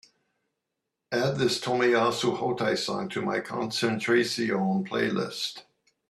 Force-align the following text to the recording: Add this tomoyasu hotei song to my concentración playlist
Add 1.11 1.35
this 1.37 1.59
tomoyasu 1.61 2.39
hotei 2.39 2.75
song 2.75 3.07
to 3.09 3.21
my 3.21 3.39
concentración 3.39 4.83
playlist 4.89 5.61